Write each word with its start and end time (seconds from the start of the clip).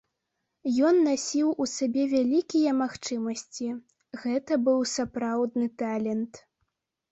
Ён 0.91 0.95
насіў 1.07 1.51
у 1.65 1.67
сабе 1.73 2.05
вялікія 2.13 2.73
магчымасці, 2.81 3.69
гэта 4.25 4.53
быў 4.67 4.79
сапраўдны 4.97 5.71
талент. 5.85 6.45